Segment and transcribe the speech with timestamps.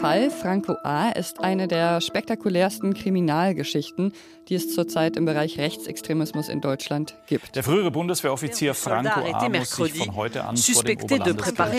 [0.00, 1.08] Fall Franco A.
[1.10, 4.12] ist eine der spektakulärsten Kriminalgeschichten,
[4.48, 7.56] die es zurzeit im Bereich Rechtsextremismus in Deutschland gibt.
[7.56, 9.48] Der frühere Bundeswehroffizier Franco A.
[9.48, 11.74] muss sich von heute an vor dem Oberlandesgericht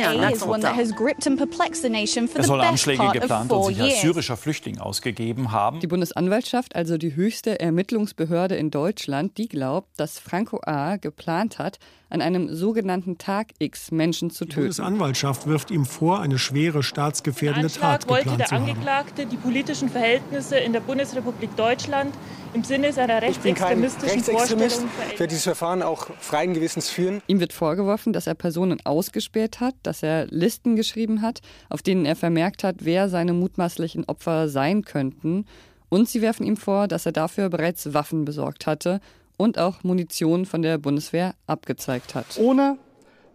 [2.36, 5.80] Er soll Anschläge geplant und sich als syrischer Flüchtling ausgegeben haben.
[5.80, 10.98] Die Bundesanwaltschaft, also die höchste Ermittlungsbehörde in Deutschland, die glaubt, dass Franco A.
[10.98, 11.80] geplant hat,
[12.10, 14.50] an einem sogenannten Tag X Menschen zu töten.
[14.50, 20.58] Die Bundesanwaltschaft wirft ihm vor, eine schwere staatsgefährdende Tat wollte der Angeklagte die politischen Verhältnisse
[20.58, 22.14] in der Bundesrepublik Deutschland
[22.54, 27.22] im Sinne seiner rechtsextremistischen Vorstellungen Ich werde dieses Verfahren auch freien Gewissens führen.
[27.28, 32.06] Ihm wird vorgeworfen, dass er Personen ausgespäht hat, dass er Listen geschrieben hat, auf denen
[32.06, 35.46] er vermerkt hat, wer seine mutmaßlichen Opfer sein könnten.
[35.90, 39.00] Und sie werfen ihm vor, dass er dafür bereits Waffen besorgt hatte
[39.38, 42.26] und auch Munition von der Bundeswehr abgezeigt hat.
[42.38, 42.78] Ohne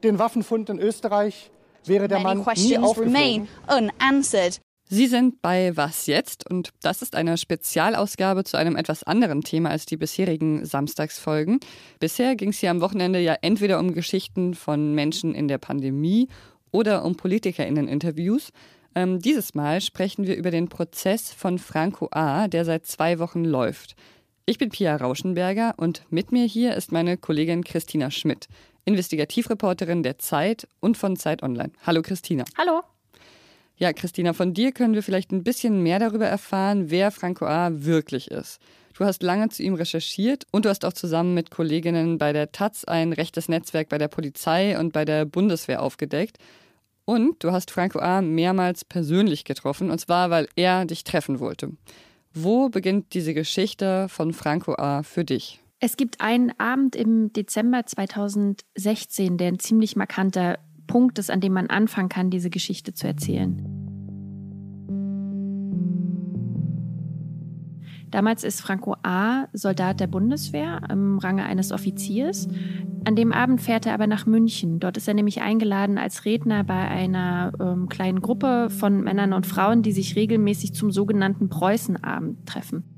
[0.02, 1.50] den Waffenfund in Österreich
[1.86, 3.48] wäre der Mann nie aufgeflogen.
[4.88, 6.48] Sie sind bei Was jetzt?
[6.48, 11.60] Und das ist eine Spezialausgabe zu einem etwas anderen Thema als die bisherigen Samstagsfolgen.
[12.00, 16.28] Bisher ging es hier am Wochenende ja entweder um Geschichten von Menschen in der Pandemie
[16.70, 18.50] oder um PolitikerInnen-Interviews.
[18.94, 23.44] Ähm, dieses Mal sprechen wir über den Prozess von Franco A., der seit zwei Wochen
[23.44, 23.96] läuft.
[24.46, 28.48] Ich bin Pia Rauschenberger und mit mir hier ist meine Kollegin Christina Schmidt,
[28.84, 31.72] Investigativreporterin der Zeit und von Zeit Online.
[31.86, 32.44] Hallo Christina.
[32.58, 32.82] Hallo.
[33.76, 37.70] Ja, Christina, von dir können wir vielleicht ein bisschen mehr darüber erfahren, wer Franco A.
[37.72, 38.60] wirklich ist.
[38.96, 42.52] Du hast lange zu ihm recherchiert und du hast auch zusammen mit Kolleginnen bei der
[42.52, 46.38] Taz ein rechtes Netzwerk bei der Polizei und bei der Bundeswehr aufgedeckt.
[47.04, 48.22] Und du hast Franco A.
[48.22, 51.72] mehrmals persönlich getroffen, und zwar, weil er dich treffen wollte.
[52.32, 55.02] Wo beginnt diese Geschichte von Franco A.
[55.02, 55.60] für dich?
[55.80, 61.52] Es gibt einen Abend im Dezember 2016, der ein ziemlich markanter Punkt ist, an dem
[61.52, 63.84] man anfangen kann, diese Geschichte zu erzählen.
[68.14, 69.48] Damals ist Franco A.
[69.52, 72.46] Soldat der Bundeswehr im Range eines Offiziers.
[73.04, 74.78] An dem Abend fährt er aber nach München.
[74.78, 79.46] Dort ist er nämlich eingeladen als Redner bei einer ähm, kleinen Gruppe von Männern und
[79.46, 82.93] Frauen, die sich regelmäßig zum sogenannten Preußenabend treffen.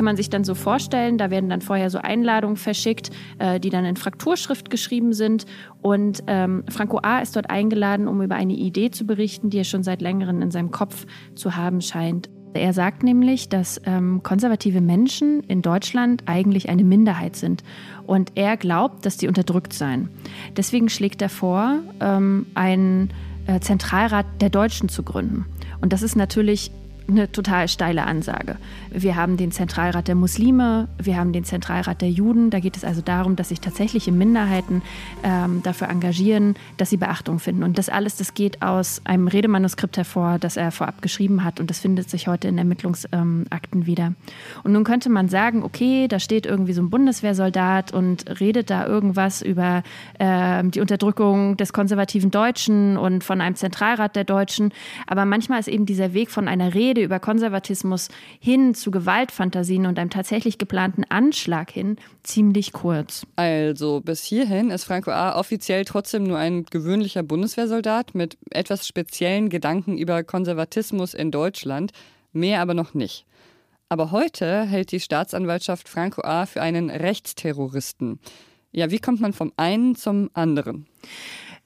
[0.00, 1.18] Kann man sich dann so vorstellen.
[1.18, 5.44] Da werden dann vorher so Einladungen verschickt, äh, die dann in Frakturschrift geschrieben sind.
[5.82, 7.18] Und ähm, Franco A.
[7.18, 10.50] ist dort eingeladen, um über eine Idee zu berichten, die er schon seit längerem in
[10.50, 12.30] seinem Kopf zu haben scheint.
[12.54, 17.62] Er sagt nämlich, dass ähm, konservative Menschen in Deutschland eigentlich eine Minderheit sind.
[18.06, 20.08] Und er glaubt, dass die unterdrückt seien.
[20.56, 23.10] Deswegen schlägt er vor, ähm, einen
[23.46, 25.44] äh, Zentralrat der Deutschen zu gründen.
[25.82, 26.70] Und das ist natürlich
[27.10, 28.56] eine total steile Ansage.
[28.90, 32.50] Wir haben den Zentralrat der Muslime, wir haben den Zentralrat der Juden.
[32.50, 34.82] Da geht es also darum, dass sich tatsächliche Minderheiten
[35.22, 37.62] ähm, dafür engagieren, dass sie Beachtung finden.
[37.62, 41.60] Und das alles, das geht aus einem Redemanuskript hervor, das er vorab geschrieben hat.
[41.60, 44.14] Und das findet sich heute in Ermittlungsakten wieder.
[44.62, 48.86] Und nun könnte man sagen, okay, da steht irgendwie so ein Bundeswehrsoldat und redet da
[48.86, 49.82] irgendwas über
[50.18, 54.72] äh, die Unterdrückung des konservativen Deutschen und von einem Zentralrat der Deutschen.
[55.06, 58.08] Aber manchmal ist eben dieser Weg von einer Rede Rede über Konservatismus
[58.40, 63.26] hin zu Gewaltfantasien und einem tatsächlich geplanten Anschlag hin ziemlich kurz.
[63.36, 65.38] Also bis hierhin ist Franco A.
[65.38, 71.92] offiziell trotzdem nur ein gewöhnlicher Bundeswehrsoldat mit etwas speziellen Gedanken über Konservatismus in Deutschland,
[72.32, 73.24] mehr aber noch nicht.
[73.88, 76.46] Aber heute hält die Staatsanwaltschaft Franco A.
[76.46, 78.20] für einen Rechtsterroristen.
[78.72, 80.86] Ja, wie kommt man vom einen zum anderen?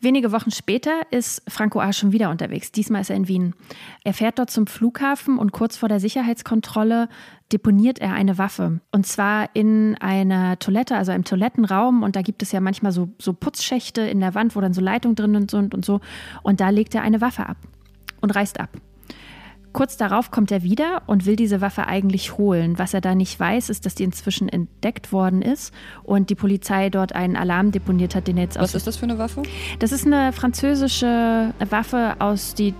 [0.05, 1.95] Wenige Wochen später ist Franco A.
[1.95, 2.71] schon wieder unterwegs.
[2.71, 3.55] Diesmal ist er in Wien.
[4.05, 7.09] Er fährt dort zum Flughafen und kurz vor der Sicherheitskontrolle
[7.51, 8.81] deponiert er eine Waffe.
[8.93, 12.03] Und zwar in einer Toilette, also einem Toilettenraum.
[12.03, 14.83] Und da gibt es ja manchmal so, so Putzschächte in der Wand, wo dann so
[14.83, 16.01] Leitungen drin sind und so.
[16.43, 17.57] Und da legt er eine Waffe ab
[18.21, 18.69] und reißt ab.
[19.75, 22.79] Kurz darauf kommt er wieder und will diese Waffe eigentlich holen.
[22.79, 25.75] Was er da nicht weiß, ist, dass die inzwischen entdeckt worden ist
[26.05, 29.03] und die Polizei dort einen Alarm deponiert hat, den er jetzt Was ist das für
[29.03, 29.43] eine Waffe?
[29.81, 32.73] Das ist eine französische Waffe, aus die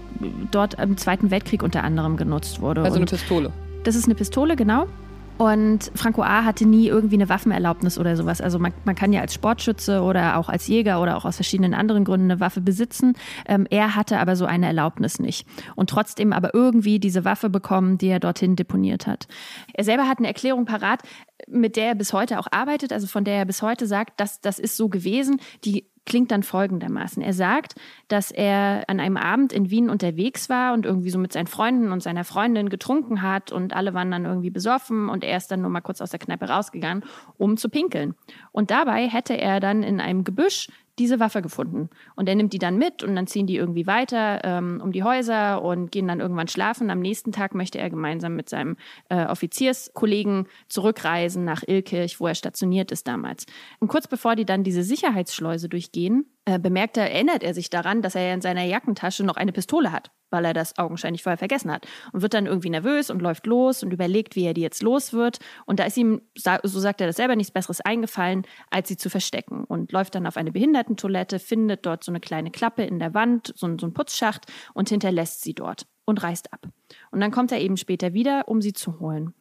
[0.52, 2.82] dort im Zweiten Weltkrieg unter anderem genutzt wurde.
[2.82, 3.52] Also eine Pistole.
[3.82, 4.87] Das ist eine Pistole, genau.
[5.36, 6.44] Und Franco A.
[6.44, 8.40] hatte nie irgendwie eine Waffenerlaubnis oder sowas.
[8.40, 11.75] Also man, man, kann ja als Sportschütze oder auch als Jäger oder auch aus verschiedenen
[11.75, 13.14] anderen Gründen eine Waffe besitzen.
[13.46, 15.46] Ähm, er hatte aber so eine Erlaubnis nicht.
[15.75, 19.26] Und trotzdem aber irgendwie diese Waffe bekommen, die er dorthin deponiert hat.
[19.72, 21.02] Er selber hat eine Erklärung parat,
[21.48, 24.40] mit der er bis heute auch arbeitet, also von der er bis heute sagt, dass
[24.40, 25.40] das ist so gewesen.
[25.64, 27.23] Die klingt dann folgendermaßen.
[27.23, 27.75] Er sagt,
[28.09, 31.93] dass er an einem Abend in Wien unterwegs war und irgendwie so mit seinen Freunden
[31.93, 35.62] und seiner Freundin getrunken hat und alle waren dann irgendwie besoffen und er ist dann
[35.62, 37.05] nur mal kurz aus der Kneipe rausgegangen,
[37.39, 38.15] um zu pinkeln.
[38.53, 40.69] Und dabei hätte er dann in einem Gebüsch
[40.99, 41.91] diese Waffe gefunden.
[42.14, 45.02] Und er nimmt die dann mit und dann ziehen die irgendwie weiter ähm, um die
[45.02, 46.91] Häuser und gehen dann irgendwann schlafen.
[46.91, 48.76] Am nächsten Tag möchte er gemeinsam mit seinem
[49.08, 53.46] äh, Offizierskollegen zurückreisen nach Ilkirch, wo er stationiert ist damals.
[53.81, 58.02] Und kurz bevor die dann diese Sicherheitsschleuse durchgehen, äh, bemerkt er, erinnert er sich daran,
[58.02, 61.73] dass er in seiner Jackentasche noch eine Pistole hat, weil er das augenscheinlich vorher vergessen
[61.73, 61.87] hat.
[62.12, 65.14] Und wird dann irgendwie nervös und läuft los und überlegt, wie er die jetzt los
[65.14, 65.38] wird.
[65.64, 69.08] Und da ist ihm, so sagt er das selber, nichts Besseres eingefallen, als sie zu
[69.08, 69.64] verstecken.
[69.64, 73.55] Und läuft dann auf eine Behindertentoilette, findet dort so eine kleine Klappe in der Wand,
[73.56, 74.44] so, so einen Putzschacht
[74.75, 76.69] und hinterlässt sie dort und reist ab.
[77.11, 79.32] Und dann kommt er eben später wieder, um sie zu holen.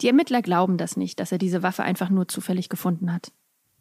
[0.00, 3.32] Die Ermittler glauben das nicht, dass er diese Waffe einfach nur zufällig gefunden hat.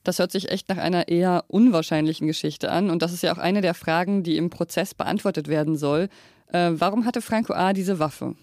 [0.09, 2.89] Das hört sich echt nach einer eher unwahrscheinlichen Geschichte an.
[2.89, 6.09] Und das ist ja auch eine der Fragen, die im Prozess beantwortet werden soll.
[6.47, 7.73] Äh, warum hatte Franco A.
[7.73, 8.33] diese Waffe?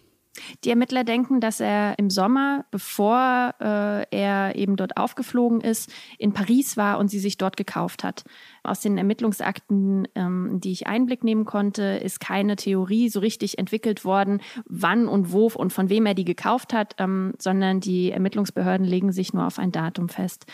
[0.62, 6.34] Die Ermittler denken, dass er im Sommer, bevor äh, er eben dort aufgeflogen ist, in
[6.34, 8.22] Paris war und sie sich dort gekauft hat.
[8.62, 14.04] Aus den Ermittlungsakten, ähm, die ich Einblick nehmen konnte, ist keine Theorie so richtig entwickelt
[14.04, 18.86] worden, wann und wo und von wem er die gekauft hat, ähm, sondern die Ermittlungsbehörden
[18.86, 20.46] legen sich nur auf ein Datum fest.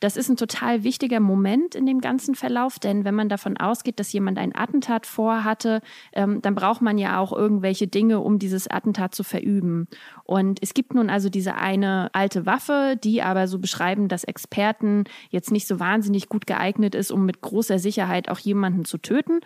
[0.00, 3.98] Das ist ein total wichtiger Moment in dem ganzen Verlauf, denn wenn man davon ausgeht,
[3.98, 5.80] dass jemand ein Attentat vorhatte,
[6.12, 9.88] ähm, dann braucht man ja auch irgendwelche Dinge, um dieses Attentat zu verüben.
[10.24, 15.04] Und es gibt nun also diese eine alte Waffe, die aber so beschreiben, dass Experten
[15.30, 19.40] jetzt nicht so wahnsinnig gut geeignet ist, um mit großer Sicherheit auch jemanden zu töten.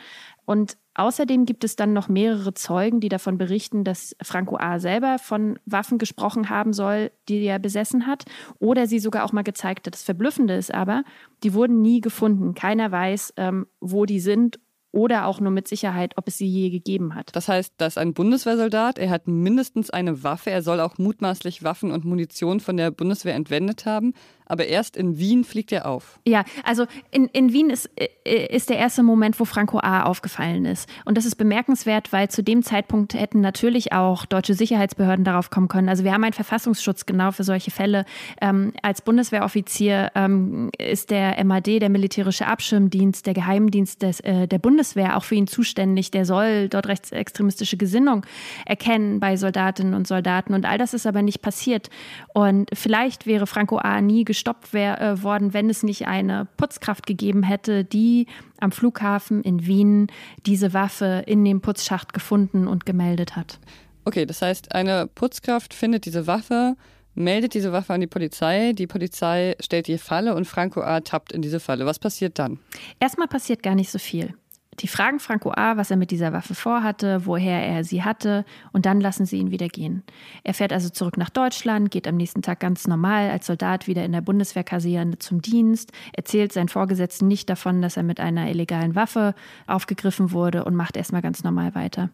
[0.45, 4.79] Und Außerdem gibt es dann noch mehrere Zeugen, die davon berichten, dass Franco A.
[4.81, 8.25] selber von Waffen gesprochen haben soll, die er besessen hat,
[8.59, 9.95] oder sie sogar auch mal gezeigt hat.
[9.95, 11.05] Das Verblüffende ist aber,
[11.43, 12.55] die wurden nie gefunden.
[12.55, 14.59] Keiner weiß, ähm, wo die sind
[14.93, 17.31] oder auch nur mit Sicherheit, ob es sie je gegeben hat.
[17.35, 21.93] Das heißt, dass ein Bundeswehrsoldat, er hat mindestens eine Waffe, er soll auch mutmaßlich Waffen
[21.93, 24.15] und Munition von der Bundeswehr entwendet haben,
[24.51, 26.19] aber erst in Wien fliegt er auf.
[26.27, 30.03] Ja, also in, in Wien ist, äh, ist der erste Moment, wo Franco A.
[30.03, 30.89] aufgefallen ist.
[31.05, 35.69] Und das ist bemerkenswert, weil zu dem Zeitpunkt hätten natürlich auch deutsche Sicherheitsbehörden darauf kommen
[35.69, 35.89] können.
[35.89, 38.05] Also wir haben einen Verfassungsschutz genau für solche Fälle.
[38.41, 44.59] Ähm, als Bundeswehroffizier ähm, ist der MAD, der militärische Abschirmdienst, der Geheimdienst des, äh, der
[44.59, 46.11] Bundeswehr auch für ihn zuständig.
[46.11, 48.27] Der soll dort rechtsextremistische Gesinnung
[48.67, 50.55] erkennen bei Soldatinnen und Soldaten.
[50.55, 51.89] Und all das ist aber nicht passiert.
[52.35, 54.01] Und vielleicht wäre Franco A.
[54.01, 58.27] nie gestorben gestoppt wär, äh, worden, wenn es nicht eine Putzkraft gegeben hätte, die
[58.59, 60.07] am Flughafen in Wien
[60.47, 63.59] diese Waffe in dem Putzschacht gefunden und gemeldet hat.
[64.07, 66.75] Okay, das heißt, eine Putzkraft findet diese Waffe,
[67.15, 71.01] meldet diese Waffe an die Polizei, die Polizei stellt die Falle und Franco A.
[71.01, 71.85] tappt in diese Falle.
[71.85, 72.59] Was passiert dann?
[72.99, 74.35] Erstmal passiert gar nicht so viel.
[74.79, 78.87] Die fragen Franco A., was er mit dieser Waffe vorhatte, woher er sie hatte, und
[78.87, 80.05] dann lassen sie ihn wieder gehen.
[80.45, 84.05] Er fährt also zurück nach Deutschland, geht am nächsten Tag ganz normal als Soldat wieder
[84.05, 88.95] in der Bundeswehrkaserne zum Dienst, erzählt seinen Vorgesetzten nicht davon, dass er mit einer illegalen
[88.95, 89.35] Waffe
[89.67, 92.11] aufgegriffen wurde und macht erstmal ganz normal weiter.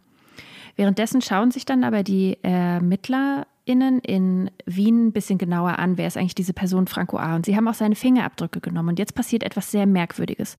[0.76, 6.16] Währenddessen schauen sich dann aber die ErmittlerInnen in Wien ein bisschen genauer an, wer ist
[6.16, 7.36] eigentlich diese Person Franco A.
[7.36, 8.90] Und sie haben auch seine Fingerabdrücke genommen.
[8.90, 10.58] Und jetzt passiert etwas sehr Merkwürdiges.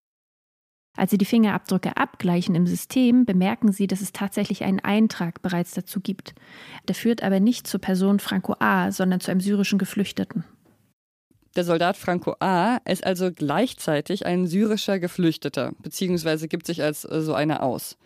[0.97, 5.71] Als Sie die Fingerabdrücke abgleichen im System, bemerken Sie, dass es tatsächlich einen Eintrag bereits
[5.71, 6.33] dazu gibt.
[6.87, 10.43] Der führt aber nicht zur Person Franco A., sondern zu einem syrischen Geflüchteten.
[11.55, 12.77] Der Soldat Franco A.
[12.85, 17.97] ist also gleichzeitig ein syrischer Geflüchteter, beziehungsweise gibt sich als äh, so einer aus.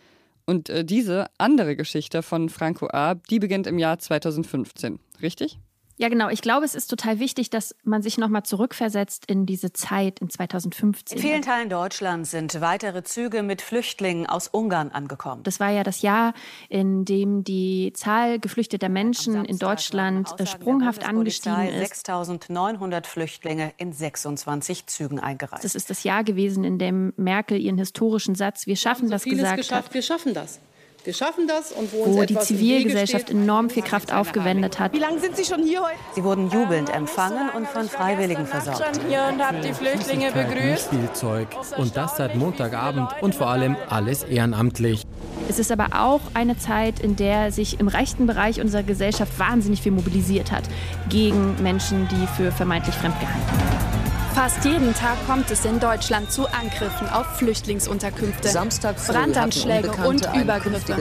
[0.46, 5.60] Und äh, diese andere Geschichte von Franco A., die beginnt im Jahr 2015, richtig?
[6.02, 6.30] Ja, genau.
[6.30, 10.32] Ich glaube, es ist total wichtig, dass man sich nochmal zurückversetzt in diese Zeit in
[10.32, 11.16] 2015.
[11.16, 15.44] In vielen Teilen Deutschlands sind weitere Züge mit Flüchtlingen aus Ungarn angekommen.
[15.44, 16.34] Das war ja das Jahr,
[16.70, 22.10] in dem die Zahl geflüchteter Menschen in Deutschland äh, sprunghaft angestiegen ist.
[22.10, 25.64] 6.900 Flüchtlinge in 26 Zügen eingereist.
[25.64, 29.24] Das ist das Jahr gewesen, in dem Merkel ihren historischen Satz "Wir schaffen so das"
[29.24, 29.94] gesagt geschafft, hat.
[29.94, 30.60] Wir schaffen das.
[31.04, 34.94] Wir schaffen das und wo, wo die Zivilgesellschaft enorm viel Kraft aufgewendet hat.
[34.94, 35.96] Wie lange sind Sie schon hier heute?
[36.14, 38.84] Sie wurden jubelnd empfangen und von Freiwilligen versorgt.
[38.98, 40.86] Ich hier und habe die Flüchtlinge begrüßt.
[40.86, 45.02] Spielzeug und das seit Montagabend und vor allem alles ehrenamtlich.
[45.50, 49.82] Es ist aber auch eine Zeit, in der sich im rechten Bereich unserer Gesellschaft wahnsinnig
[49.82, 50.64] viel mobilisiert hat
[51.10, 54.01] gegen Menschen, die für vermeintlich fremd gehalten werden.
[54.34, 60.96] Fast jeden Tag kommt es in Deutschland zu Angriffen auf Flüchtlingsunterkünfte, Samstag Brandanschläge und Übergriffe.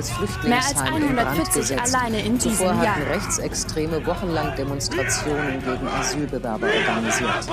[0.44, 2.96] Mehr als 140 alleine in diesem Zuvor Jahr.
[2.96, 7.46] hatten Rechtsextreme wochenlang Demonstrationen gegen Asylbewerber organisiert.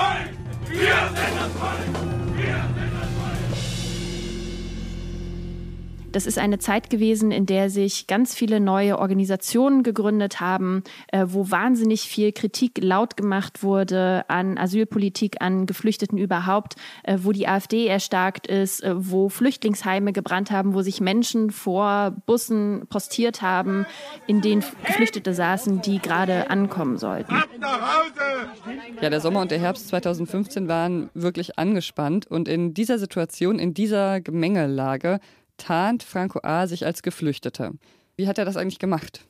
[6.12, 11.26] Das ist eine Zeit gewesen, in der sich ganz viele neue Organisationen gegründet haben, äh,
[11.28, 17.48] wo wahnsinnig viel Kritik laut gemacht wurde an Asylpolitik, an Geflüchteten überhaupt, äh, wo die
[17.48, 23.86] AfD erstarkt ist, äh, wo Flüchtlingsheime gebrannt haben, wo sich Menschen vor Bussen postiert haben,
[24.28, 27.36] in denen Geflüchtete saßen, die gerade ankommen sollten.
[29.02, 33.74] Ja, der Sommer und der Herbst 2015 waren wirklich angespannt und in dieser Situation, in
[33.74, 35.20] dieser Gemengelage
[35.58, 36.68] tarnt Franco A.
[36.68, 37.74] sich als Geflüchteter.
[38.16, 39.28] Wie hat er das eigentlich gemacht?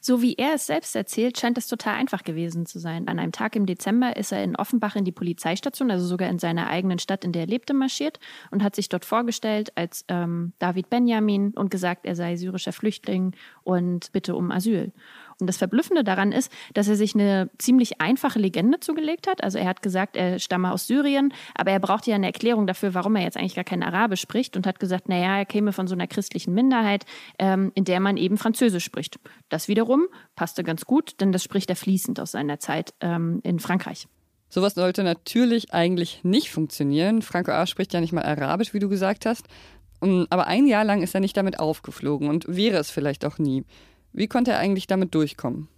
[0.00, 3.08] So wie er es selbst erzählt, scheint es total einfach gewesen zu sein.
[3.08, 6.38] An einem Tag im Dezember ist er in Offenbach in die Polizeistation, also sogar in
[6.38, 8.18] seiner eigenen Stadt, in der er lebte, marschiert
[8.50, 13.34] und hat sich dort vorgestellt als ähm, David Benjamin und gesagt, er sei syrischer Flüchtling
[13.62, 14.92] und bitte um Asyl.
[15.40, 19.44] Und das Verblüffende daran ist, dass er sich eine ziemlich einfache Legende zugelegt hat.
[19.44, 22.92] Also er hat gesagt, er stamme aus Syrien, aber er brauchte ja eine Erklärung dafür,
[22.94, 25.86] warum er jetzt eigentlich gar kein Arabisch spricht und hat gesagt, naja, er käme von
[25.86, 27.04] so einer christlichen Minderheit,
[27.38, 29.20] ähm, in der man eben Französisch spricht.
[29.48, 33.60] Das wiederum passte ganz gut, denn das spricht er fließend aus seiner Zeit ähm, in
[33.60, 34.08] Frankreich.
[34.48, 37.22] Sowas sollte natürlich eigentlich nicht funktionieren.
[37.22, 37.66] Franco A.
[37.66, 39.46] spricht ja nicht mal Arabisch, wie du gesagt hast.
[40.00, 43.64] Aber ein Jahr lang ist er nicht damit aufgeflogen und wäre es vielleicht auch nie.
[44.12, 45.68] Wie konnte er eigentlich damit durchkommen?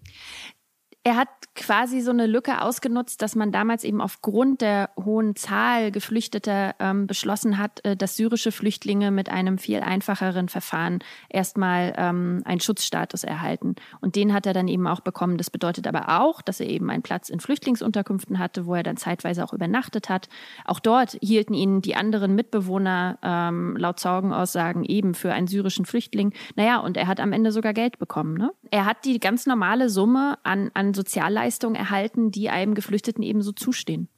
[1.02, 5.90] Er hat quasi so eine Lücke ausgenutzt, dass man damals eben aufgrund der hohen Zahl
[5.92, 10.98] Geflüchteter ähm, beschlossen hat, äh, dass syrische Flüchtlinge mit einem viel einfacheren Verfahren
[11.30, 13.76] erstmal ähm, einen Schutzstatus erhalten.
[14.02, 15.38] Und den hat er dann eben auch bekommen.
[15.38, 18.98] Das bedeutet aber auch, dass er eben einen Platz in Flüchtlingsunterkünften hatte, wo er dann
[18.98, 20.28] zeitweise auch übernachtet hat.
[20.66, 26.34] Auch dort hielten ihn die anderen Mitbewohner ähm, laut Zeugenaussagen eben für einen syrischen Flüchtling.
[26.56, 28.34] Naja, und er hat am Ende sogar Geld bekommen.
[28.34, 28.52] Ne?
[28.70, 34.08] Er hat die ganz normale Summe an, an Sozialleistungen erhalten, die einem Geflüchteten ebenso zustehen.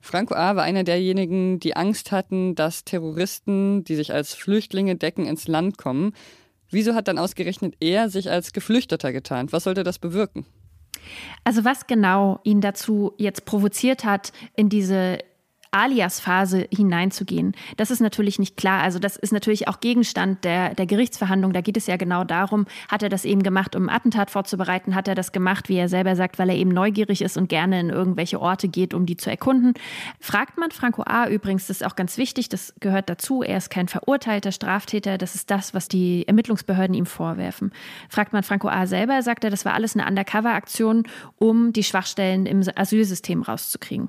[0.00, 0.56] Franco A.
[0.56, 5.78] war einer derjenigen, die Angst hatten, dass Terroristen, die sich als Flüchtlinge decken, ins Land
[5.78, 6.12] kommen.
[6.70, 9.52] Wieso hat dann ausgerechnet er sich als Geflüchteter getarnt?
[9.52, 10.46] Was sollte das bewirken?
[11.44, 15.18] Also was genau ihn dazu jetzt provoziert hat, in diese
[15.70, 17.54] Alias-Phase hineinzugehen.
[17.76, 18.82] Das ist natürlich nicht klar.
[18.82, 21.52] Also das ist natürlich auch Gegenstand der, der Gerichtsverhandlung.
[21.52, 24.94] Da geht es ja genau darum, hat er das eben gemacht, um ein Attentat vorzubereiten?
[24.94, 27.80] Hat er das gemacht, wie er selber sagt, weil er eben neugierig ist und gerne
[27.80, 29.74] in irgendwelche Orte geht, um die zu erkunden?
[30.20, 31.28] Fragt man Franco A.
[31.28, 35.34] übrigens, das ist auch ganz wichtig, das gehört dazu, er ist kein verurteilter Straftäter, das
[35.34, 37.72] ist das, was die Ermittlungsbehörden ihm vorwerfen.
[38.08, 38.86] Fragt man Franco A.
[38.86, 41.04] selber, sagt er, das war alles eine Undercover-Aktion,
[41.38, 44.08] um die Schwachstellen im Asylsystem rauszukriegen.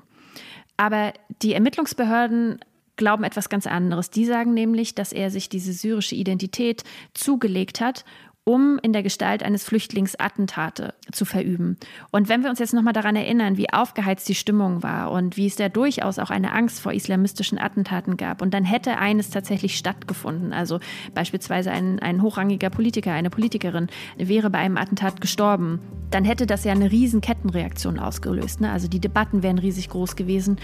[0.78, 2.60] Aber die Ermittlungsbehörden
[2.96, 4.10] glauben etwas ganz anderes.
[4.10, 8.04] Die sagen nämlich, dass er sich diese syrische Identität zugelegt hat,
[8.48, 11.76] um in der Gestalt eines Flüchtlingsattentate zu verüben.
[12.10, 15.46] Und wenn wir uns jetzt nochmal daran erinnern, wie aufgeheizt die Stimmung war und wie
[15.46, 19.76] es da durchaus auch eine Angst vor islamistischen Attentaten gab, und dann hätte eines tatsächlich
[19.76, 20.80] stattgefunden, also
[21.14, 26.64] beispielsweise ein, ein hochrangiger Politiker, eine Politikerin wäre bei einem Attentat gestorben, dann hätte das
[26.64, 28.62] ja eine riesen Kettenreaktion ausgelöst.
[28.62, 28.70] Ne?
[28.70, 30.56] Also die Debatten wären riesig groß gewesen.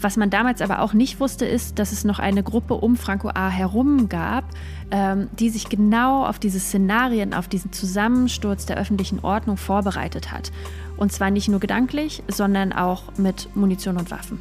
[0.00, 3.28] Was man damals aber auch nicht wusste, ist, dass es noch eine Gruppe um Franco
[3.28, 3.48] A.
[3.48, 4.44] herum gab,
[4.90, 10.50] ähm, die sich genau auf diese Szenarien, auf diesen Zusammensturz der öffentlichen Ordnung vorbereitet hat.
[10.96, 14.40] Und zwar nicht nur gedanklich, sondern auch mit Munition und Waffen.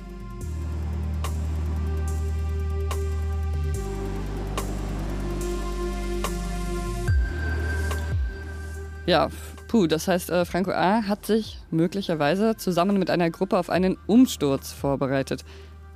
[9.06, 9.30] Ja,
[9.70, 11.04] puh, das heißt, äh, Franco A.
[11.04, 15.46] hat sich möglicherweise zusammen mit einer Gruppe auf einen Umsturz vorbereitet.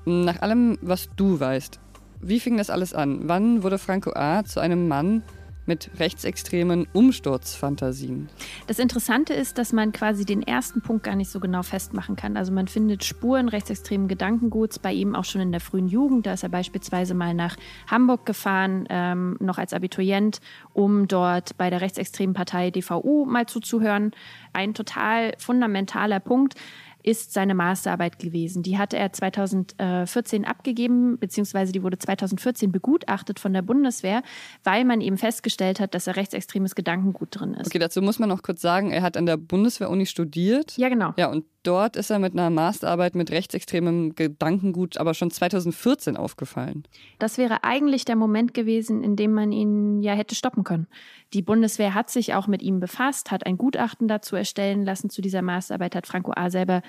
[0.06, 1.80] Nach allem, was du weißt,
[2.22, 3.22] wie fing das alles an?
[3.24, 4.44] Wann wurde Franco A.
[4.44, 5.24] zu einem Mann
[5.66, 8.30] mit rechtsextremen Umsturzfantasien?
[8.68, 12.36] Das Interessante ist, dass man quasi den ersten Punkt gar nicht so genau festmachen kann.
[12.36, 16.26] Also man findet Spuren rechtsextremen Gedankenguts bei ihm auch schon in der frühen Jugend.
[16.26, 20.40] Da ist er beispielsweise mal nach Hamburg gefahren, ähm, noch als Abiturient,
[20.74, 24.12] um dort bei der rechtsextremen Partei DVU mal zuzuhören.
[24.54, 26.56] Ein total fundamentaler Punkt
[27.04, 28.64] ist seine Masterarbeit gewesen.
[28.64, 34.24] Die hatte er 2014 abgegeben, beziehungsweise die wurde 2014 begutachtet von der Bundeswehr,
[34.64, 37.68] weil man eben festgestellt hat, dass er rechtsextremes Gedankengut drin ist.
[37.68, 40.78] Okay, dazu muss man noch kurz sagen, er hat an der Bundeswehr-Uni studiert.
[40.78, 41.14] Ja, genau.
[41.18, 46.84] Ja, und dort ist er mit einer Masterarbeit mit rechtsextremem Gedankengut aber schon 2014 aufgefallen.
[47.20, 50.88] Das wäre eigentlich der Moment gewesen, in dem man ihn ja hätte stoppen können.
[51.34, 55.22] Die Bundeswehr hat sich auch mit ihm befasst, hat ein Gutachten dazu erstellen lassen zu
[55.22, 56.50] dieser Masterarbeit, hat Franco A.
[56.50, 56.82] selber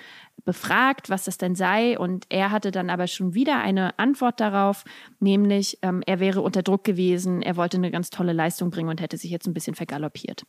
[0.43, 1.97] befragt, was das denn sei.
[1.97, 4.83] Und er hatte dann aber schon wieder eine Antwort darauf,
[5.19, 9.01] nämlich ähm, er wäre unter Druck gewesen, er wollte eine ganz tolle Leistung bringen und
[9.01, 10.43] hätte sich jetzt ein bisschen vergaloppiert.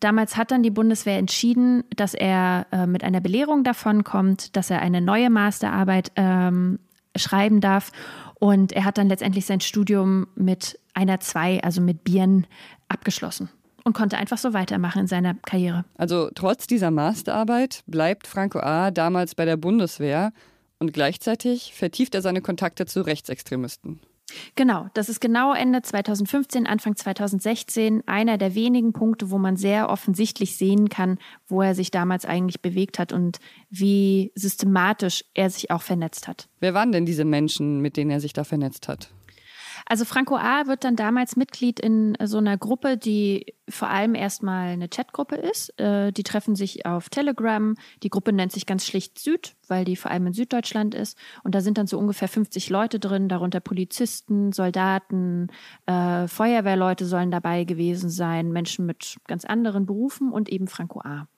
[0.00, 4.70] Damals hat dann die Bundeswehr entschieden, dass er äh, mit einer Belehrung davon kommt, dass
[4.70, 6.78] er eine neue Masterarbeit ähm,
[7.16, 7.92] schreiben darf
[8.38, 12.46] Und er hat dann letztendlich sein Studium mit einer 2, also mit Bien,
[12.88, 13.48] abgeschlossen
[13.86, 15.84] und konnte einfach so weitermachen in seiner Karriere.
[15.96, 18.90] Also trotz dieser Masterarbeit bleibt Franco A.
[18.90, 20.32] damals bei der Bundeswehr
[20.80, 24.00] und gleichzeitig vertieft er seine Kontakte zu Rechtsextremisten.
[24.54, 29.88] Genau, das ist genau Ende 2015, Anfang 2016 einer der wenigen Punkte, wo man sehr
[29.88, 33.38] offensichtlich sehen kann, wo er sich damals eigentlich bewegt hat und
[33.70, 36.48] wie systematisch er sich auch vernetzt hat.
[36.60, 39.10] Wer waren denn diese Menschen, mit denen er sich da vernetzt hat?
[39.88, 40.66] Also Franco A.
[40.66, 45.78] wird dann damals Mitglied in so einer Gruppe, die vor allem erstmal eine Chatgruppe ist.
[45.78, 47.76] Äh, die treffen sich auf Telegram.
[48.02, 51.16] Die Gruppe nennt sich ganz schlicht Süd, weil die vor allem in Süddeutschland ist.
[51.44, 55.48] Und da sind dann so ungefähr 50 Leute drin, darunter Polizisten, Soldaten,
[55.86, 61.28] äh, Feuerwehrleute sollen dabei gewesen sein, Menschen mit ganz anderen Berufen und eben Franco A.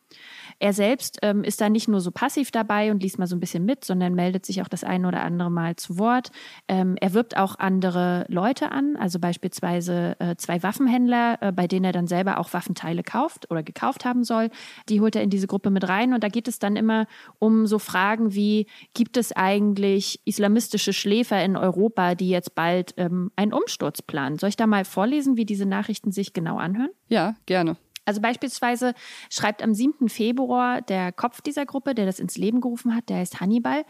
[0.61, 3.41] Er selbst ähm, ist da nicht nur so passiv dabei und liest mal so ein
[3.41, 6.31] bisschen mit, sondern meldet sich auch das ein oder andere Mal zu Wort.
[6.67, 11.85] Ähm, er wirbt auch andere Leute an, also beispielsweise äh, zwei Waffenhändler, äh, bei denen
[11.85, 14.51] er dann selber auch Waffenteile kauft oder gekauft haben soll.
[14.89, 17.07] Die holt er in diese Gruppe mit rein und da geht es dann immer
[17.39, 23.31] um so Fragen wie, gibt es eigentlich islamistische Schläfer in Europa, die jetzt bald ähm,
[23.37, 24.39] einen Umsturz planen?
[24.39, 26.91] Soll ich da mal vorlesen, wie diese Nachrichten sich genau anhören?
[27.09, 27.77] Ja, gerne.
[28.09, 28.95] Also beispielsweise
[29.29, 30.09] schreibt am 7.
[30.09, 33.85] Februar der Kopf dieser Gruppe, der das ins Leben gerufen hat, der heißt Hannibal,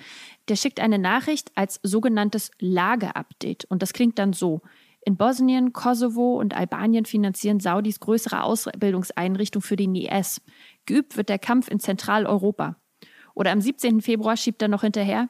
[0.49, 3.67] der schickt eine Nachricht als sogenanntes Lageupdate.
[3.67, 4.61] Und das klingt dann so.
[5.03, 10.41] In Bosnien, Kosovo und Albanien finanzieren Saudis größere Ausbildungseinrichtungen für den IS.
[10.85, 12.75] Geübt wird der Kampf in Zentraleuropa.
[13.37, 14.01] Oder am 17.
[14.01, 15.29] Februar schiebt er noch hinterher,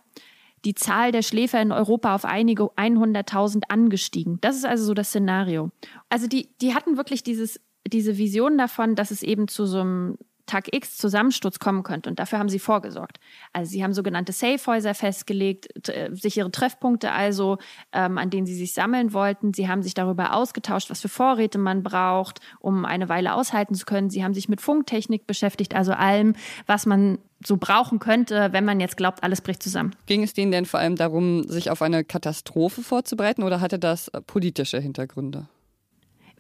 [0.65, 4.39] die Zahl der Schläfer in Europa auf einige 100.000 angestiegen.
[4.41, 5.73] Das ist also so das Szenario.
[6.09, 10.19] Also die, die hatten wirklich dieses diese Vision davon, dass es eben zu so einem
[10.49, 12.11] Tag X Zusammensturz kommen könnte.
[12.11, 13.21] Und dafür haben sie vorgesorgt.
[13.53, 17.59] Also sie haben sogenannte Safehäuser festgelegt, äh, sichere Treffpunkte also,
[17.93, 19.55] ähm, an denen sie sich sammeln wollten.
[19.55, 23.87] Sie haben sich darüber ausgetauscht, was für Vorräte man braucht, um eine Weile aushalten zu
[23.87, 24.11] können.
[24.11, 26.35] Sie haben sich mit Funktechnik beschäftigt, also allem,
[26.67, 29.95] was man so brauchen könnte, wenn man jetzt glaubt, alles bricht zusammen.
[30.07, 34.11] Ging es denen denn vor allem darum, sich auf eine Katastrophe vorzubereiten oder hatte das
[34.27, 35.47] politische Hintergründe?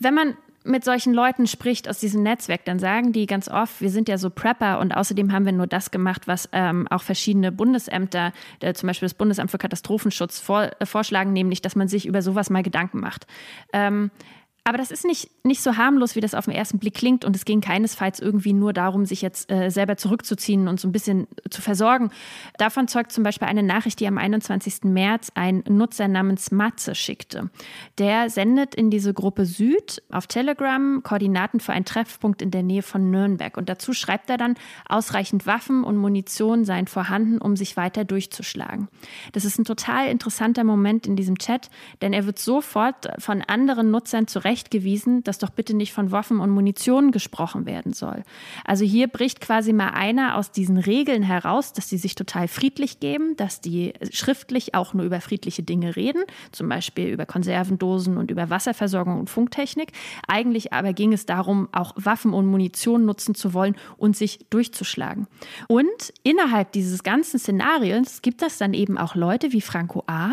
[0.01, 0.37] Wenn man
[0.69, 4.19] mit solchen Leuten spricht aus diesem Netzwerk, dann sagen die ganz oft, wir sind ja
[4.19, 8.75] so Prepper und außerdem haben wir nur das gemacht, was ähm, auch verschiedene Bundesämter, äh,
[8.75, 12.51] zum Beispiel das Bundesamt für Katastrophenschutz, vor, äh, vorschlagen, nämlich, dass man sich über sowas
[12.51, 13.27] mal Gedanken macht.
[13.73, 14.11] Ähm,
[14.69, 17.25] aber das ist nicht, nicht so harmlos, wie das auf den ersten Blick klingt.
[17.25, 20.93] Und es ging keinesfalls irgendwie nur darum, sich jetzt äh, selber zurückzuziehen und so ein
[20.93, 22.11] bisschen zu versorgen.
[22.59, 24.85] Davon zeugt zum Beispiel eine Nachricht, die am 21.
[24.85, 27.49] März ein Nutzer namens Matze schickte.
[27.97, 32.83] Der sendet in diese Gruppe Süd auf Telegram Koordinaten für einen Treffpunkt in der Nähe
[32.83, 33.57] von Nürnberg.
[33.57, 34.55] Und dazu schreibt er dann,
[34.87, 38.89] ausreichend Waffen und Munition seien vorhanden, um sich weiter durchzuschlagen.
[39.33, 41.71] Das ist ein total interessanter Moment in diesem Chat,
[42.03, 46.41] denn er wird sofort von anderen Nutzern zurecht zurechtgewiesen, dass doch bitte nicht von Waffen
[46.41, 48.23] und Munition gesprochen werden soll.
[48.65, 52.99] Also hier bricht quasi mal einer aus diesen Regeln heraus, dass sie sich total friedlich
[52.99, 58.31] geben, dass die schriftlich auch nur über friedliche Dinge reden, zum Beispiel über Konservendosen und
[58.31, 59.93] über Wasserversorgung und Funktechnik.
[60.27, 65.27] Eigentlich aber ging es darum, auch Waffen und Munition nutzen zu wollen und sich durchzuschlagen.
[65.69, 70.33] Und innerhalb dieses ganzen Szenarios gibt es dann eben auch Leute wie Franco A.,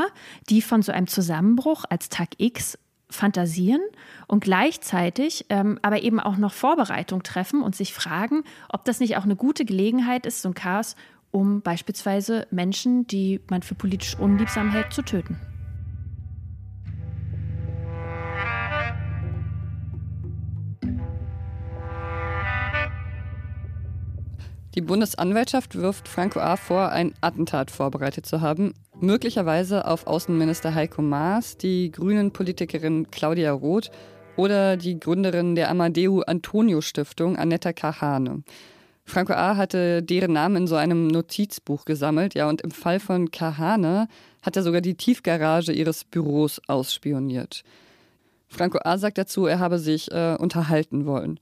[0.50, 2.78] die von so einem Zusammenbruch als Tag X
[3.16, 3.82] fantasieren
[4.28, 9.18] und gleichzeitig ähm, aber eben auch noch Vorbereitung treffen und sich fragen, ob das nicht
[9.18, 10.96] auch eine gute Gelegenheit ist, so ein Chaos,
[11.32, 15.40] um beispielsweise Menschen, die man für politisch unliebsam hält, zu töten.
[24.76, 26.58] Die Bundesanwaltschaft wirft Franco A.
[26.58, 28.74] vor, ein Attentat vorbereitet zu haben,
[29.06, 33.92] möglicherweise auf Außenminister Heiko Maas, die grünen Politikerin Claudia Roth
[34.36, 38.44] oder die Gründerin der Amadeu Antonio Stiftung, Annetta Kahane.
[39.06, 39.56] Franco A.
[39.56, 44.08] hatte deren Namen in so einem Notizbuch gesammelt, ja, und im Fall von Kahane
[44.42, 47.64] hat er sogar die Tiefgarage ihres Büros ausspioniert.
[48.48, 48.98] Franco A.
[48.98, 51.40] sagt dazu, er habe sich äh, unterhalten wollen.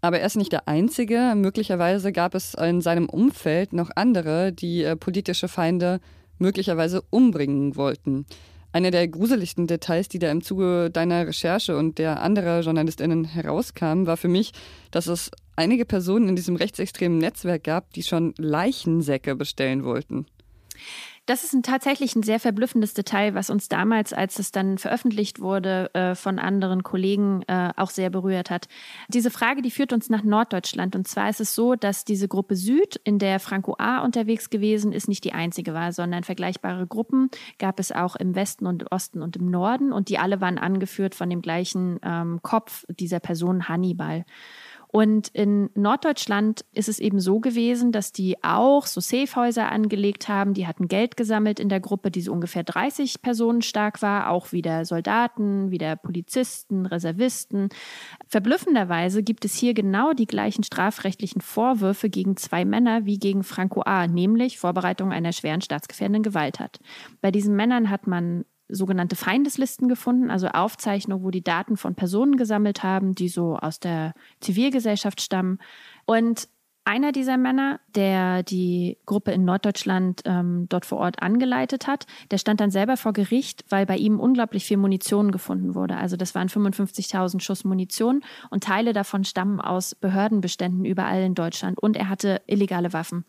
[0.00, 1.34] Aber er ist nicht der Einzige.
[1.36, 6.00] Möglicherweise gab es in seinem Umfeld noch andere, die äh, politische Feinde
[6.38, 8.26] möglicherweise umbringen wollten.
[8.72, 14.06] Eine der gruseligsten Details, die da im Zuge deiner Recherche und der anderer JournalistInnen herauskamen,
[14.06, 14.52] war für mich,
[14.90, 20.26] dass es einige Personen in diesem rechtsextremen Netzwerk gab, die schon Leichensäcke bestellen wollten.
[21.26, 25.40] Das ist ein, tatsächlich ein sehr verblüffendes Detail, was uns damals, als es dann veröffentlicht
[25.40, 28.68] wurde, äh, von anderen Kollegen äh, auch sehr berührt hat.
[29.08, 30.94] Diese Frage, die führt uns nach Norddeutschland.
[30.94, 34.04] Und zwar ist es so, dass diese Gruppe Süd, in der Franco A.
[34.04, 38.66] unterwegs gewesen ist, nicht die einzige war, sondern vergleichbare Gruppen gab es auch im Westen
[38.66, 39.92] und Osten und im Norden.
[39.92, 44.24] Und die alle waren angeführt von dem gleichen ähm, Kopf dieser Person Hannibal.
[44.96, 50.54] Und in Norddeutschland ist es eben so gewesen, dass die auch so Safehäuser angelegt haben.
[50.54, 54.30] Die hatten Geld gesammelt in der Gruppe, die so ungefähr 30 Personen stark war.
[54.30, 57.68] Auch wieder Soldaten, wieder Polizisten, Reservisten.
[58.26, 63.82] Verblüffenderweise gibt es hier genau die gleichen strafrechtlichen Vorwürfe gegen zwei Männer wie gegen Franco
[63.82, 66.80] A., nämlich Vorbereitung einer schweren staatsgefährdenden Gewalttat.
[67.20, 72.36] Bei diesen Männern hat man sogenannte Feindeslisten gefunden, also Aufzeichnungen, wo die Daten von Personen
[72.36, 75.58] gesammelt haben, die so aus der Zivilgesellschaft stammen.
[76.04, 76.48] Und
[76.86, 82.38] einer dieser Männer, der die Gruppe in Norddeutschland ähm, dort vor Ort angeleitet hat, der
[82.38, 85.96] stand dann selber vor Gericht, weil bei ihm unglaublich viel Munition gefunden wurde.
[85.96, 91.76] Also das waren 55.000 Schuss Munition und Teile davon stammen aus Behördenbeständen überall in Deutschland
[91.80, 93.24] und er hatte illegale Waffen.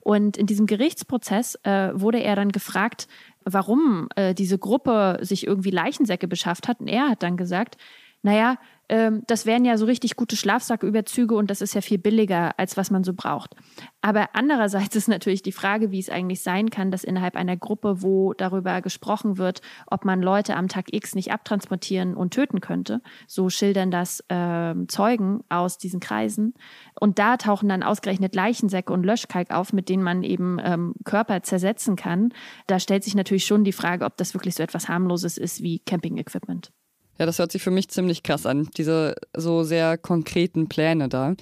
[0.00, 3.06] Und in diesem Gerichtsprozess äh, wurde er dann gefragt,
[3.44, 6.80] warum äh, diese Gruppe sich irgendwie Leichensäcke beschafft hat.
[6.80, 7.76] Und er hat dann gesagt,
[8.22, 8.56] naja,
[8.88, 12.76] ähm, das wären ja so richtig gute Schlafsacküberzüge und das ist ja viel billiger, als
[12.76, 13.56] was man so braucht.
[14.00, 18.02] Aber andererseits ist natürlich die Frage, wie es eigentlich sein kann, dass innerhalb einer Gruppe,
[18.02, 23.00] wo darüber gesprochen wird, ob man Leute am Tag X nicht abtransportieren und töten könnte,
[23.26, 26.52] so schildern das äh, Zeugen aus diesen Kreisen.
[27.00, 31.42] Und da tauchen dann ausgerechnet Leichensäcke und Löschkalk auf, mit denen man eben ähm, Körper
[31.42, 32.34] zersetzen kann.
[32.66, 35.78] Da stellt sich natürlich schon die Frage, ob das wirklich so etwas harmloses ist wie
[35.78, 36.72] Camping-Equipment.
[37.22, 41.36] Ja, das hört sich für mich ziemlich krass an, diese so sehr konkreten Pläne da.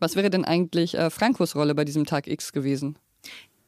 [0.00, 2.98] Was wäre denn eigentlich äh, Frankos Rolle bei diesem Tag X gewesen?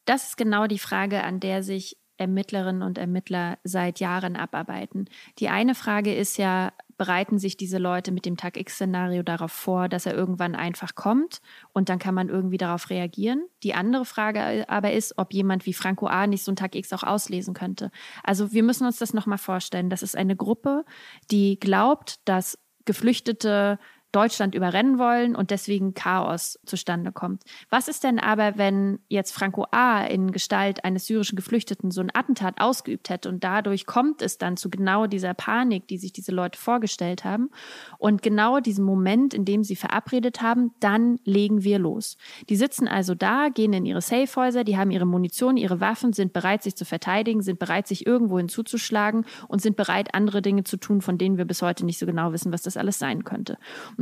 [0.03, 5.05] Das ist genau die Frage, an der sich Ermittlerinnen und Ermittler seit Jahren abarbeiten.
[5.39, 6.73] Die eine Frage ist ja,
[7.03, 11.41] bereiten sich diese Leute mit dem Tag X-Szenario darauf vor, dass er irgendwann einfach kommt
[11.73, 13.43] und dann kann man irgendwie darauf reagieren.
[13.61, 16.27] Die andere Frage aber ist, ob jemand wie Franco A.
[16.27, 17.91] nicht so einen Tag X auch auslesen könnte.
[18.23, 19.89] Also wir müssen uns das nochmal vorstellen.
[19.89, 20.85] Das ist eine Gruppe,
[21.29, 23.79] die glaubt, dass Geflüchtete
[24.13, 27.43] Deutschland überrennen wollen und deswegen Chaos zustande kommt.
[27.69, 30.05] Was ist denn aber, wenn jetzt Franco A.
[30.05, 34.55] in Gestalt eines syrischen Geflüchteten so ein Attentat ausgeübt hätte und dadurch kommt es dann
[34.55, 37.49] zu genau dieser Panik, die sich diese Leute vorgestellt haben
[37.97, 42.17] und genau diesem Moment, in dem sie verabredet haben, dann legen wir los.
[42.49, 46.33] Die sitzen also da, gehen in ihre Safehäuser, die haben ihre Munition, ihre Waffen, sind
[46.33, 50.77] bereit, sich zu verteidigen, sind bereit, sich irgendwo hinzuzuschlagen und sind bereit, andere Dinge zu
[50.77, 53.57] tun, von denen wir bis heute nicht so genau wissen, was das alles sein könnte.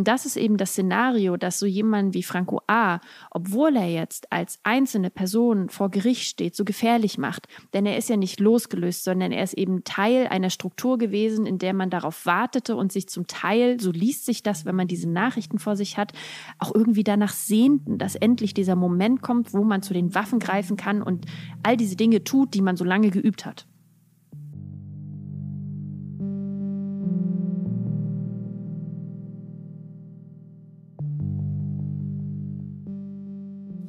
[0.07, 4.59] Das ist eben das Szenario, dass so jemand wie Franco A., obwohl er jetzt als
[4.63, 7.47] einzelne Person vor Gericht steht, so gefährlich macht.
[7.73, 11.57] Denn er ist ja nicht losgelöst, sondern er ist eben Teil einer Struktur gewesen, in
[11.57, 15.09] der man darauf wartete und sich zum Teil, so liest sich das, wenn man diese
[15.09, 16.13] Nachrichten vor sich hat,
[16.59, 20.77] auch irgendwie danach sehnten, dass endlich dieser Moment kommt, wo man zu den Waffen greifen
[20.77, 21.25] kann und
[21.63, 23.65] all diese Dinge tut, die man so lange geübt hat.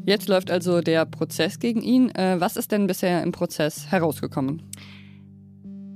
[0.05, 2.11] Jetzt läuft also der Prozess gegen ihn.
[2.11, 4.63] Äh, was ist denn bisher im Prozess herausgekommen?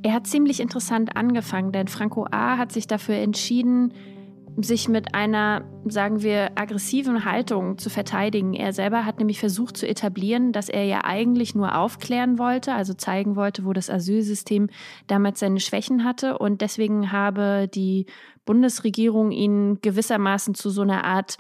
[0.03, 2.59] Er hat ziemlich interessant angefangen, denn Franco A.
[2.59, 3.93] hat sich dafür entschieden,
[4.59, 8.55] sich mit einer, sagen wir, aggressiven Haltung zu verteidigen.
[8.55, 12.95] Er selber hat nämlich versucht zu etablieren, dass er ja eigentlich nur aufklären wollte, also
[12.95, 14.71] zeigen wollte, wo das Asylsystem
[15.09, 16.39] damals seine Schwächen hatte.
[16.39, 18.07] Und deswegen habe die
[18.45, 21.37] Bundesregierung ihn gewissermaßen zu so einer Art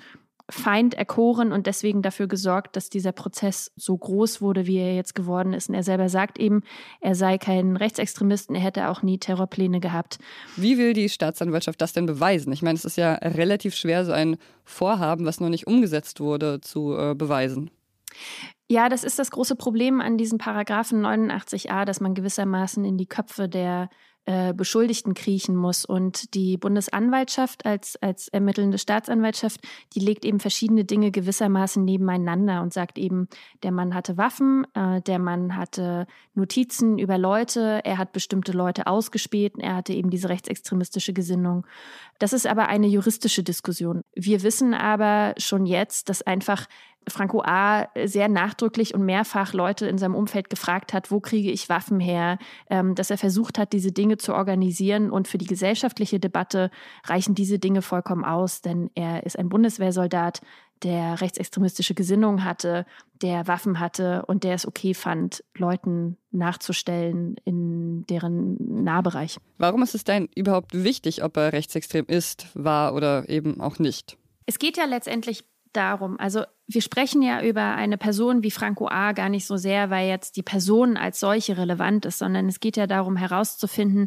[0.48, 5.14] Feind erkoren und deswegen dafür gesorgt, dass dieser Prozess so groß wurde, wie er jetzt
[5.14, 5.68] geworden ist.
[5.68, 6.62] Und er selber sagt eben,
[7.00, 10.18] er sei kein Rechtsextremist und er hätte auch nie Terrorpläne gehabt.
[10.56, 12.52] Wie will die Staatsanwaltschaft das denn beweisen?
[12.52, 16.60] Ich meine, es ist ja relativ schwer, so ein Vorhaben, was noch nicht umgesetzt wurde,
[16.60, 17.70] zu äh, beweisen.
[18.68, 23.06] Ja, das ist das große Problem an diesem Paragraphen 89a, dass man gewissermaßen in die
[23.06, 23.90] Köpfe der
[24.26, 25.84] äh, Beschuldigten kriechen muss.
[25.84, 29.60] Und die Bundesanwaltschaft als, als ermittelnde Staatsanwaltschaft,
[29.94, 33.28] die legt eben verschiedene Dinge gewissermaßen nebeneinander und sagt eben,
[33.62, 38.88] der Mann hatte Waffen, äh, der Mann hatte Notizen über Leute, er hat bestimmte Leute
[38.88, 41.64] ausgespäht, er hatte eben diese rechtsextremistische Gesinnung.
[42.18, 44.02] Das ist aber eine juristische Diskussion.
[44.14, 46.66] Wir wissen aber schon jetzt, dass einfach
[47.08, 47.88] Franco A.
[48.04, 52.38] sehr nachdrücklich und mehrfach Leute in seinem Umfeld gefragt hat, wo kriege ich Waffen her,
[52.68, 55.10] ähm, dass er versucht hat, diese Dinge zu organisieren.
[55.10, 56.70] Und für die gesellschaftliche Debatte
[57.04, 60.40] reichen diese Dinge vollkommen aus, denn er ist ein Bundeswehrsoldat,
[60.82, 62.84] der rechtsextremistische Gesinnung hatte,
[63.22, 69.38] der Waffen hatte und der es okay fand, Leuten nachzustellen in deren Nahbereich.
[69.58, 74.18] Warum ist es denn überhaupt wichtig, ob er rechtsextrem ist, war oder eben auch nicht?
[74.44, 79.12] Es geht ja letztendlich darum, also wir sprechen ja über eine Person wie Franco A.
[79.12, 82.76] gar nicht so sehr, weil jetzt die Person als solche relevant ist, sondern es geht
[82.76, 84.06] ja darum herauszufinden,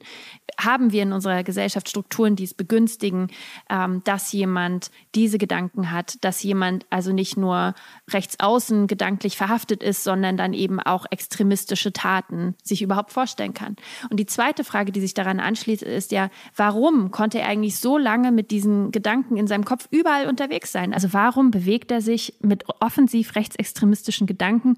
[0.59, 3.27] haben wir in unserer Gesellschaft Strukturen, die es begünstigen,
[3.69, 7.75] ähm, dass jemand diese Gedanken hat, dass jemand also nicht nur
[8.11, 13.77] rechtsaußen gedanklich verhaftet ist, sondern dann eben auch extremistische Taten sich überhaupt vorstellen kann.
[14.09, 17.97] Und die zweite Frage, die sich daran anschließt, ist ja, warum konnte er eigentlich so
[17.97, 20.93] lange mit diesen Gedanken in seinem Kopf überall unterwegs sein?
[20.93, 24.75] Also warum bewegt er sich mit offensiv rechtsextremistischen Gedanken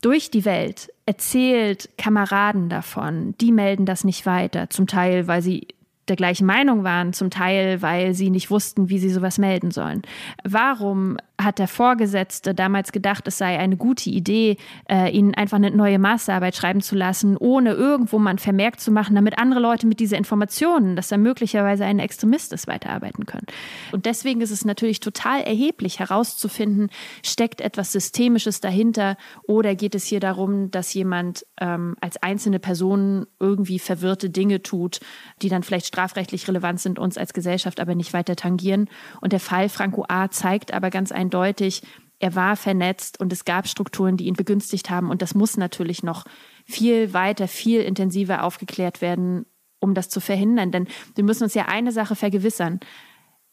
[0.00, 5.66] durch die Welt, erzählt Kameraden davon, die melden das nicht weiter, zum Teil, weil sie
[6.06, 10.02] der gleichen Meinung waren, zum Teil, weil sie nicht wussten, wie sie sowas melden sollen.
[10.44, 14.56] Warum hat der Vorgesetzte damals gedacht, es sei eine gute Idee,
[14.90, 18.90] äh, ihnen einfach eine neue Masterarbeit schreiben zu lassen, ohne irgendwo mal ein Vermerk zu
[18.90, 23.46] machen, damit andere Leute mit dieser Informationen, dass er möglicherweise ein Extremist ist, weiterarbeiten können.
[23.92, 26.90] Und deswegen ist es natürlich total erheblich herauszufinden,
[27.24, 33.26] steckt etwas Systemisches dahinter oder geht es hier darum, dass jemand ähm, als einzelne Person
[33.38, 34.98] irgendwie verwirrte Dinge tut,
[35.40, 38.88] die dann vielleicht strafrechtlich relevant sind, uns als Gesellschaft aber nicht weiter tangieren.
[39.20, 40.28] Und der Fall Franco A.
[40.30, 41.82] zeigt aber ganz eindeutig, eindeutig,
[42.18, 45.10] er war vernetzt und es gab Strukturen, die ihn begünstigt haben.
[45.10, 46.24] Und das muss natürlich noch
[46.64, 49.46] viel weiter, viel intensiver aufgeklärt werden,
[49.78, 50.72] um das zu verhindern.
[50.72, 52.80] Denn wir müssen uns ja eine Sache vergewissern.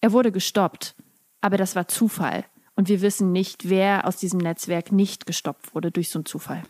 [0.01, 0.95] Er wurde gestoppt,
[1.41, 2.45] aber das war Zufall.
[2.75, 6.63] Und wir wissen nicht, wer aus diesem Netzwerk nicht gestoppt wurde durch so einen Zufall.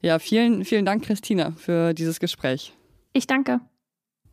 [0.00, 2.72] Ja, vielen, vielen Dank, Christina, für dieses Gespräch.
[3.12, 3.60] Ich danke.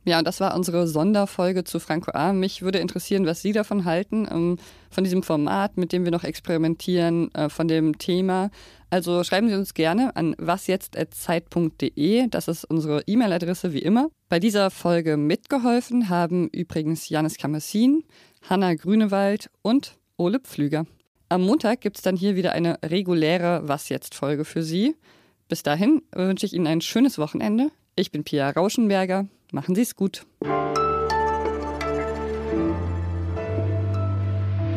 [0.05, 2.31] Ja, und das war unsere Sonderfolge zu Franco A.
[2.33, 4.57] Mich würde interessieren, was Sie davon halten, ähm,
[4.89, 8.49] von diesem Format, mit dem wir noch experimentieren, äh, von dem Thema.
[8.89, 12.27] Also schreiben Sie uns gerne an wasjetzt.zeit.de.
[12.29, 14.09] Das ist unsere E-Mail-Adresse wie immer.
[14.29, 18.03] Bei dieser Folge mitgeholfen haben übrigens Janis Kamassin,
[18.49, 20.85] Hanna Grünewald und Ole Pflüger.
[21.27, 24.95] Am Montag gibt es dann hier wieder eine reguläre Was jetzt-Folge für Sie.
[25.49, 27.69] Bis dahin wünsche ich Ihnen ein schönes Wochenende.
[27.95, 29.27] Ich bin Pia Rauschenberger.
[29.51, 30.25] Machen Sie es gut.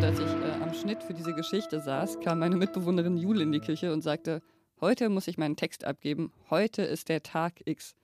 [0.03, 3.61] als ich äh, am Schnitt für diese Geschichte saß, kam meine Mitbewohnerin Jule in die
[3.61, 4.43] Küche und sagte,
[4.81, 7.95] heute muss ich meinen Text abgeben, heute ist der Tag X.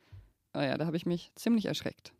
[0.54, 2.12] Naja, ah da habe ich mich ziemlich erschreckt.